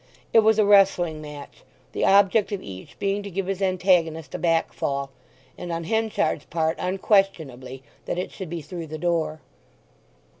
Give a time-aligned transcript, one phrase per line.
[0.33, 4.39] It was a wrestling match, the object of each being to give his antagonist a
[4.39, 5.11] back fall;
[5.59, 9.41] and on Henchard's part, unquestionably, that it should be through the door.